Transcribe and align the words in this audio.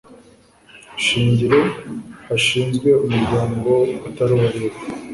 shingiro 1.05 1.59
hashinzwe 2.27 2.89
umuryango 3.05 3.71
utari 4.07 4.31
uwa 4.35 4.49
leta 4.57 4.83